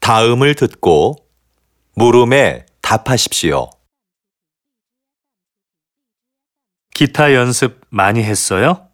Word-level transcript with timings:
다음을 0.00 0.54
듣고 0.54 1.16
물음에 1.94 2.66
답하십시오. 2.82 3.70
기타 6.94 7.34
연습 7.34 7.80
많이 7.88 8.22
했어요? 8.22 8.88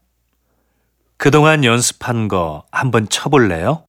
그동안 1.16 1.64
연습한 1.64 2.28
거 2.28 2.66
한번 2.70 3.08
쳐볼래요? 3.08 3.84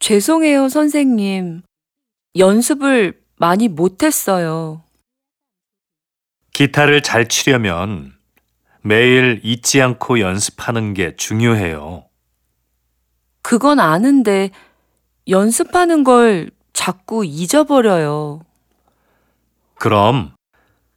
죄송해요, 0.00 0.68
선생님. 0.68 1.62
연습을 2.36 3.22
많이 3.36 3.68
못했어요. 3.68 4.82
기타를 6.52 7.02
잘 7.02 7.28
치려면 7.28 8.18
매일 8.82 9.40
잊지 9.44 9.80
않고 9.80 10.20
연습하는 10.20 10.94
게 10.94 11.14
중요해요. 11.16 12.09
그건 13.42 13.80
아는데 13.80 14.50
연습하는 15.28 16.04
걸 16.04 16.50
자꾸 16.72 17.24
잊어버려요. 17.24 18.40
그럼 19.76 20.34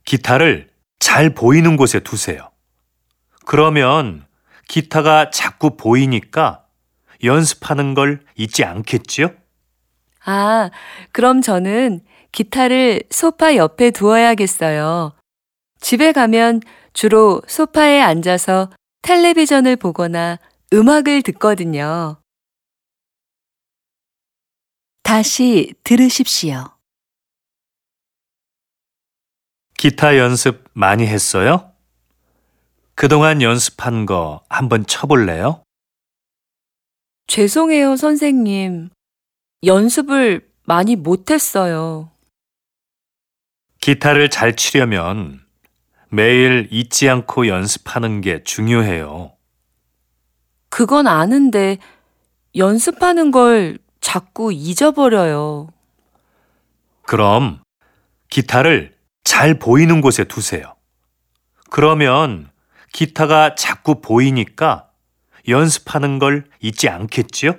기타를 0.05 0.69
잘 0.99 1.33
보이는 1.33 1.77
곳에 1.77 1.99
두세요. 1.99 2.49
그러면 3.45 4.25
기타가 4.67 5.29
자꾸 5.29 5.75
보이니까 5.77 6.63
연습하는 7.23 7.93
걸 7.93 8.21
잊지 8.35 8.63
않겠지요? 8.63 9.31
아, 10.25 10.69
그럼 11.11 11.41
저는 11.41 12.01
기타를 12.31 13.03
소파 13.09 13.55
옆에 13.55 13.91
두어야겠어요. 13.91 15.13
집에 15.79 16.11
가면 16.11 16.61
주로 16.93 17.41
소파에 17.47 18.01
앉아서 18.01 18.69
텔레비전을 19.01 19.75
보거나 19.75 20.39
음악을 20.73 21.21
듣거든요. 21.23 22.17
다시 25.13 25.75
들으십시오. 25.83 26.71
기타 29.77 30.17
연습 30.17 30.63
많이 30.73 31.05
했어요? 31.05 31.71
그동안 32.95 33.43
연습한 33.43 34.07
거 34.07 34.43
한번 34.49 34.87
쳐볼래요? 34.87 35.61
죄송해요, 37.27 37.95
선생님. 37.95 38.89
연습을 39.63 40.49
많이 40.63 40.95
못했어요. 40.95 42.09
기타를 43.81 44.31
잘 44.31 44.55
치려면 44.55 45.45
매일 46.09 46.67
잊지 46.71 47.07
않고 47.07 47.47
연습하는 47.47 48.21
게 48.21 48.43
중요해요. 48.43 49.37
그건 50.69 51.05
아는데 51.05 51.77
연습하는 52.55 53.29
걸 53.29 53.77
자꾸 54.13 54.53
잊어버려요. 54.53 55.69
그럼 57.01 57.63
기타를 58.29 58.93
잘 59.23 59.57
보이는 59.57 60.01
곳에 60.01 60.23
두세요. 60.23 60.75
그러면 61.71 62.51
기타가 62.91 63.55
자꾸 63.55 64.01
보이니까 64.01 64.91
연습하는 65.47 66.19
걸 66.19 66.45
잊지 66.59 66.89
않겠지요? 66.89 67.55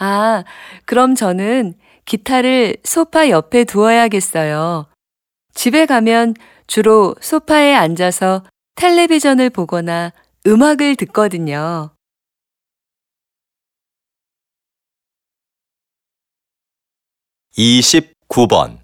아, 0.00 0.42
그럼 0.84 1.14
저는 1.14 1.74
기타를 2.06 2.78
소파 2.82 3.28
옆에 3.28 3.62
두어야겠어요. 3.62 4.86
집에 5.54 5.86
가면 5.86 6.34
주로 6.66 7.14
소파에 7.20 7.72
앉아서 7.72 8.42
텔레비전을 8.74 9.50
보거나 9.50 10.10
음악을 10.44 10.96
듣거든요. 10.96 11.92
29번 17.56 18.81